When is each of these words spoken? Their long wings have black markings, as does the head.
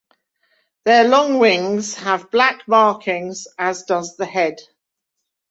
Their 0.83 1.03
long 1.07 1.37
wings 1.37 1.93
have 1.93 2.31
black 2.31 2.67
markings, 2.67 3.47
as 3.59 3.83
does 3.83 4.17
the 4.17 4.25
head. 4.25 4.57